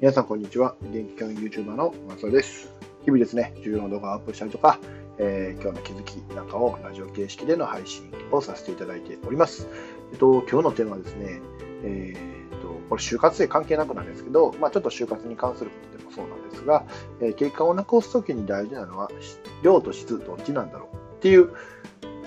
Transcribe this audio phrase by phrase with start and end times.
[0.00, 0.76] 皆さんこんにちは。
[0.80, 2.72] 元気教員 YouTuber の松尾です。
[3.04, 4.78] 日々ですね、重要な動画をアップしたりとか、
[5.18, 9.68] えー、今日の気づきなんかをラジオ形式での配信をさせていただいております。
[10.10, 11.42] えっと、今日のテーマはですね、
[11.84, 16.86] えー、っと、これ就活生関係なくなんですけど、まあ、ちょっと就活に関することでもそうなんですが、
[17.20, 19.10] えー、結果を残すときに大事なのは、
[19.62, 21.50] 量と質どっちなんだろうっていう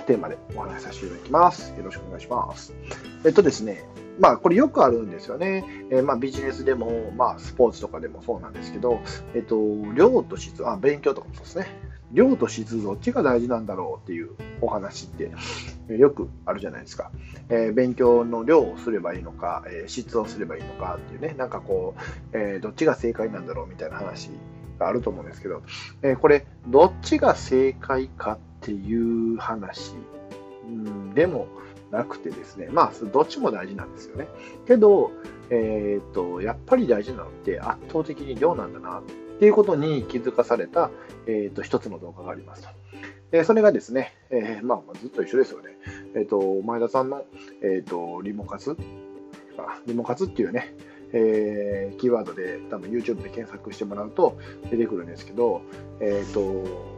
[0.06, 1.74] テーマでお話しさせていただきます。
[1.76, 2.72] よろしくお願いします。
[3.26, 3.84] えっとですね、
[4.20, 5.66] まあ、これよくあるんですよね。
[5.90, 9.02] えー、まあ、ビジネスでも、まあ、スポーツとかでもそうなんですけど、
[9.34, 9.58] えっと、
[9.96, 11.94] 量と質、あ、勉強とかもそうですね。
[12.14, 14.30] 量と質どっちが大事なんだろうっていう
[14.62, 15.32] お話って
[15.92, 17.12] よくあるじゃないですか。
[17.50, 24.30] えー、勉強の量をすればいいのか、えー、質をすればいいのかっていうね、なんかこう、えー、どっちが正解なんだろうみたいな話
[24.78, 25.64] があると思うんですけど、
[26.04, 29.96] えこれ、どっちが正解かっていう話、
[30.68, 31.48] うん、でも、
[31.94, 34.28] なくてですね、まあ、どっちも大事なんですよね。
[34.66, 35.12] けど、
[35.52, 39.04] えっ、と、やっぱり大事なのって圧倒的に量なんだなっ
[39.40, 40.90] ていうことに気づかされた、
[41.28, 42.70] えっ、と、一つの動画がありますと。
[43.32, 45.70] でそれがですね、えー、まあ、ずっと一緒ですよね。
[46.16, 47.26] えっ、と、前田さんの、
[47.62, 48.76] えっ、と、リモ活
[49.86, 50.76] リモ活っていうね、
[51.14, 54.40] えー、キーワードで多分 YouTube で検索してもらうと
[54.72, 55.62] 出てくるんですけど、
[56.00, 56.93] えっ、と、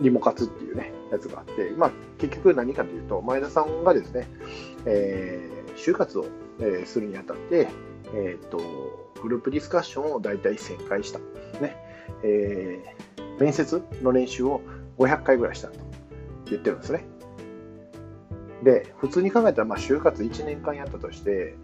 [0.00, 4.28] リモ活っていうね、やつがあって、まあ、結局何かというと、前田さんがですね、
[4.86, 6.26] えー、就活を、
[6.60, 7.68] えー、するにあたって、
[8.14, 8.58] えーと、
[9.22, 11.18] グループディスカッションを大体1000回した、
[11.60, 11.76] ね
[12.22, 14.60] えー、面接の練習を
[14.98, 15.74] 500回ぐらいしたと
[16.46, 17.04] 言ってるんですね。
[18.62, 21.56] で、普通に考えたら、まあ、就活1年間やったとして、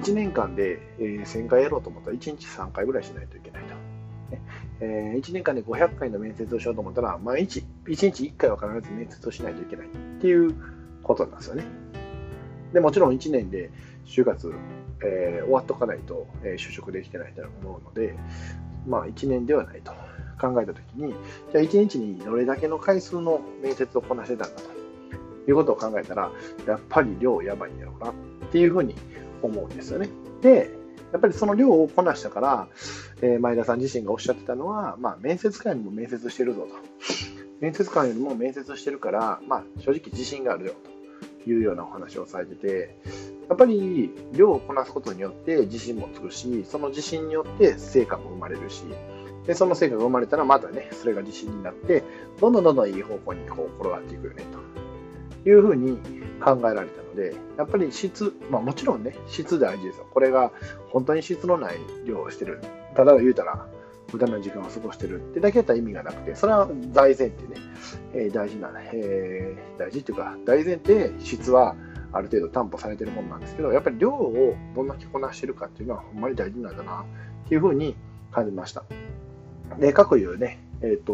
[0.00, 3.74] 1年間で、えー、1000回やろうと思ったら、1日3回ぐらいしないといけないと。
[4.30, 4.42] ね
[4.80, 10.54] えー、1年間で500回の面接をしようと思ったら、毎日、1日1回は必ず面接をしないといけないっていう
[11.02, 11.64] ことなんですよね。
[12.72, 13.70] でもちろん1年で
[14.06, 14.52] 就活、
[15.04, 18.14] えー、終わっとかないと、えー、就職できてないと思うので、
[18.86, 19.92] まあ1年ではないと
[20.40, 21.14] 考えたときに、
[21.52, 26.30] じゃあ1日にどれだけの回数の面接をこなしてたんだということを考えたら、
[26.66, 28.14] やっぱり量やばいんだろうなっ
[28.50, 28.94] ていうふうに
[29.42, 30.08] 思うんですよね。
[30.40, 30.79] で、
[31.12, 32.68] やっぱりその量をこなしたから、
[33.22, 36.68] えー、前田さん自身がおっしゃってたのは、まあ、面接官にも面接してるぞと。
[37.60, 40.74] 面接官よりも面接してるから、まあ、正直自信があるよ
[41.44, 42.98] というようなお話をされてて、
[43.48, 48.84] やっぱり量をこなすことによって自信もつくし、その自信によって成果も生まれるし、
[49.46, 52.02] でその成果が生まれたらまたね、それが自信になって、
[52.40, 54.79] どんどんどんどんいい方向にこう転がっていくよねと
[55.46, 55.98] いうふうに
[56.42, 60.06] 考えられたので、やっぱり質、まあもちろんね、質大事ですよ。
[60.12, 60.52] これが
[60.90, 62.60] 本当に質のない量をしてる。
[62.94, 63.66] ただ言うたら、
[64.12, 67.56] 無駄な時間を過ごしてるってだけやったら意味がなくて、それは大前提ね、
[68.12, 71.76] えー、大事な、えー、大事っていうか、大前提、質は
[72.12, 77.04] ある程度担保されてるものなんですけど、やっぱり量をどんだけこなしてるかっていうのはほんまに大事なんだな
[77.46, 77.94] っていうふうに
[78.32, 78.84] 感じました。
[79.78, 81.12] で、各いうね、えっ、ー、と、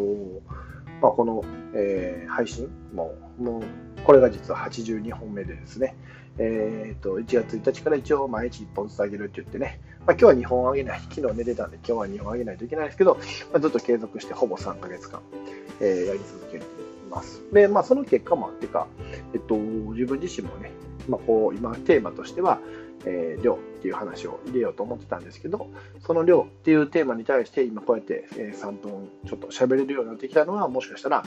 [1.03, 1.45] まあ、この、
[1.75, 3.63] えー、配信も、もう、
[4.07, 5.97] これが実は82本目でですね、
[6.39, 13.17] えー、と1月1日から一応毎日1本ずつ上げるって言ってね、まあ、今日は2本上げない、昨日寝てたんで今日は2本上げないといけないですけど、
[13.53, 15.21] まあ、ずっと継続してほぼ3ヶ月間、
[15.81, 16.69] えー、やり続けてい
[17.11, 17.43] ます。
[17.53, 18.87] で、まあ、その結果もあってか、
[19.35, 20.71] えっと、自分自身もね、
[21.09, 22.61] まあ、こう今テーマとしては、
[23.07, 25.69] えー、量っていう話を入れようと思ってたんですけど、
[25.99, 31.25] その量っていうテーマに対して今こうやって、え3分ちょっと喋れるようになってきたのは、もしかしたら、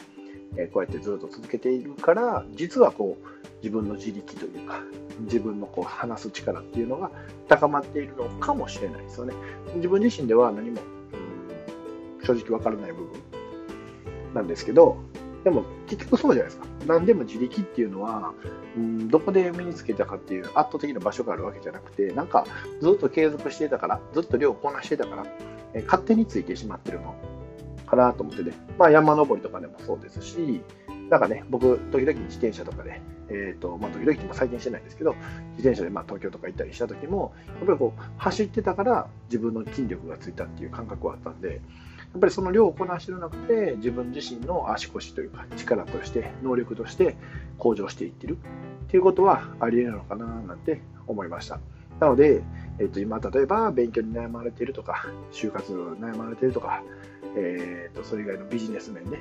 [0.58, 4.82] えこうやってずっと続けているから、実はこう自分の自力というか、
[5.22, 7.12] 自分のこう話す力っていうのが
[7.48, 9.34] 高まっているのかもしれないですよね。
[9.76, 10.84] 自分自身では何も、ん、
[12.24, 13.22] 正直わからない部分
[14.34, 14.98] なんですけど、
[15.44, 16.66] でも結局そうじゃないですか。
[16.88, 18.34] 何でも自力っていうのは、
[18.76, 22.46] うん、どこで身につけたかっていう圧倒的な場所があるわけじゃなくて、なんか
[22.82, 25.26] ずっと継続していたから、ずっと量をこなしてたから、
[25.74, 27.16] え勝手についてしまってるの
[27.90, 28.54] かなと思ってね。
[28.78, 30.62] まあ山登りとかでもそうですし、
[31.10, 35.16] なんかね、僕、時々自転車とかで、え、ー、と、まあ、時々っても最近してないんですけど、
[35.58, 41.62] 自転車でまあ東京とか行ったりした時も、やっぱりこう、走ってたから自分の筋力がついたっていう感覚はあったんで、
[42.12, 47.16] やっぱりその量をこなしてるなくて、自分自身の足腰というか、力として、能力として
[47.58, 48.38] 向上していってる
[48.88, 51.60] っていうことはあり得るのかななんて思いました。
[52.00, 52.44] なので、
[52.80, 56.82] えー、と今、例えば勉強に悩まれているとか、就活悩まれているとか、
[57.36, 59.20] えー、とそれ以外のビジネス面で、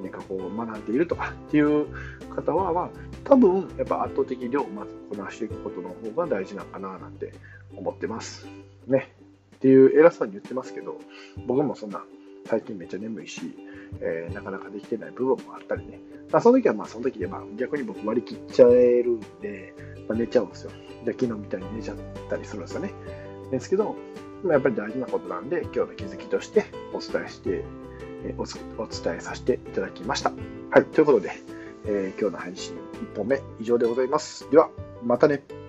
[0.00, 1.86] 何かこう学んでいるとかっていう
[2.34, 2.90] 方は、まあ、
[3.24, 7.32] 多分やっぱ圧倒的量をまずこなしていくことの方が大事なのかななんて
[7.76, 8.46] 思ってます。
[8.86, 9.12] ね。
[9.56, 10.98] っていう偉そうに言ってますけど、
[11.46, 12.04] 僕もそんな
[12.46, 13.56] 最近めっちゃ眠いし、
[14.00, 16.00] えー、なかなかできてない部分もあったりね、
[16.30, 19.74] まあ、その時はまあその時でまあ逆に僕割り切っちゃえるんで、
[20.08, 20.72] まあ、寝ちゃうんですよ
[21.04, 21.96] で昨日みたいに寝ちゃっ
[22.28, 22.92] たりするんですよね
[23.50, 23.96] ですけど、
[24.42, 27.64] まあ、やっぱり大事なことなんで今日の気づきとしてお伝えして
[28.78, 30.32] お伝えさせていただきました。
[30.70, 31.32] はい、ということで、
[31.86, 32.76] えー、今日の配信
[33.14, 34.48] 1本目以上でございます。
[34.50, 34.70] では、
[35.02, 35.61] またね。